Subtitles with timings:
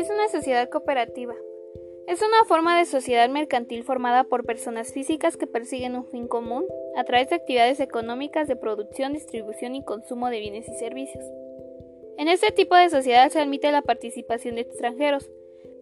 [0.00, 1.34] ¿Qué es una sociedad cooperativa?
[2.06, 6.64] Es una forma de sociedad mercantil formada por personas físicas que persiguen un fin común
[6.96, 11.22] a través de actividades económicas de producción, distribución y consumo de bienes y servicios.
[12.16, 15.30] En este tipo de sociedad se admite la participación de extranjeros,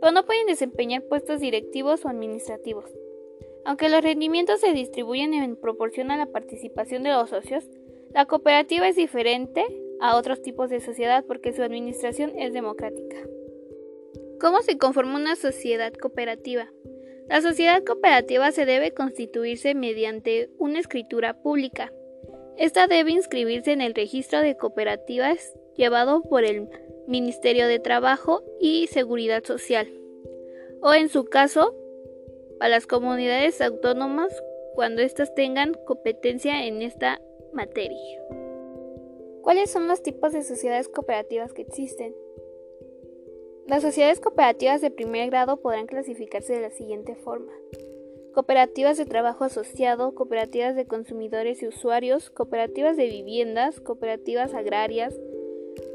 [0.00, 2.91] pero no pueden desempeñar puestos directivos o administrativos.
[3.64, 7.69] Aunque los rendimientos se distribuyen en proporción a la participación de los socios,
[8.12, 9.64] la cooperativa es diferente
[10.00, 13.16] a otros tipos de sociedad porque su administración es democrática.
[14.41, 16.71] ¿Cómo se conforma una sociedad cooperativa?
[17.29, 21.93] La sociedad cooperativa se debe constituirse mediante una escritura pública.
[22.57, 26.69] Esta debe inscribirse en el registro de cooperativas llevado por el
[27.09, 29.89] Ministerio de Trabajo y Seguridad Social,
[30.83, 31.75] o en su caso,
[32.61, 34.33] a las comunidades autónomas
[34.75, 37.20] cuando éstas tengan competencia en esta
[37.53, 38.23] materia.
[39.42, 42.14] ¿Cuáles son los tipos de sociedades cooperativas que existen?
[43.69, 47.52] Las sociedades cooperativas de primer grado podrán clasificarse de la siguiente forma.
[48.33, 55.20] Cooperativas de trabajo asociado, cooperativas de consumidores y usuarios, cooperativas de viviendas, cooperativas agrarias,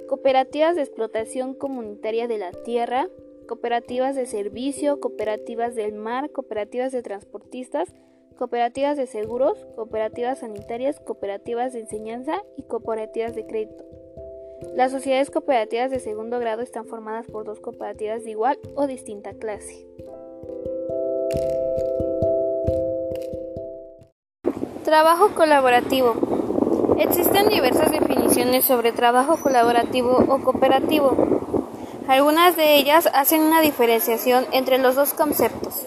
[0.07, 3.09] cooperativas de explotación comunitaria de la tierra,
[3.47, 7.91] cooperativas de servicio, cooperativas del mar, cooperativas de transportistas,
[8.37, 13.83] cooperativas de seguros, cooperativas sanitarias, cooperativas de enseñanza y cooperativas de crédito.
[14.75, 19.33] Las sociedades cooperativas de segundo grado están formadas por dos cooperativas de igual o distinta
[19.33, 19.85] clase.
[24.83, 26.15] Trabajo colaborativo.
[26.97, 31.15] Existen diversas definiciones sobre trabajo colaborativo o cooperativo.
[32.07, 35.85] Algunas de ellas hacen una diferenciación entre los dos conceptos.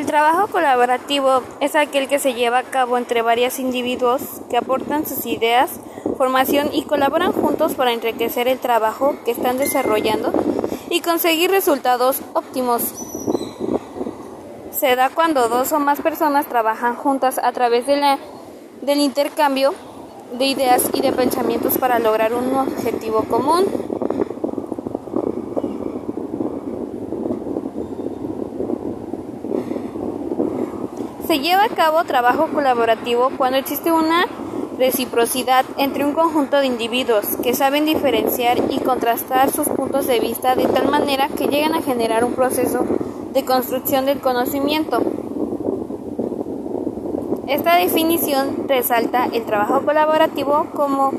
[0.00, 5.04] El trabajo colaborativo es aquel que se lleva a cabo entre varios individuos que aportan
[5.04, 5.72] sus ideas,
[6.16, 10.32] formación y colaboran juntos para enriquecer el trabajo que están desarrollando
[10.88, 12.80] y conseguir resultados óptimos.
[14.70, 19.74] Se da cuando dos o más personas trabajan juntas a través del intercambio
[20.32, 23.66] de ideas y de pensamientos para lograr un objetivo común.
[31.30, 34.26] Se lleva a cabo trabajo colaborativo cuando existe una
[34.80, 40.56] reciprocidad entre un conjunto de individuos que saben diferenciar y contrastar sus puntos de vista
[40.56, 42.84] de tal manera que llegan a generar un proceso
[43.32, 45.00] de construcción del conocimiento.
[47.46, 51.10] Esta definición resalta el trabajo colaborativo como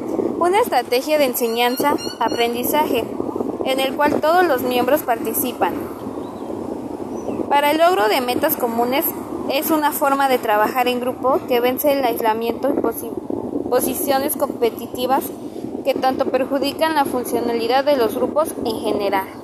[0.41, 3.05] una estrategia de enseñanza-aprendizaje
[3.63, 5.73] en el cual todos los miembros participan.
[7.47, 9.05] Para el logro de metas comunes
[9.49, 15.23] es una forma de trabajar en grupo que vence el aislamiento y posiciones competitivas
[15.83, 19.40] que tanto perjudican la funcionalidad de los grupos en general.